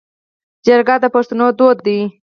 [0.65, 1.99] جرګه د پښتنو دود دی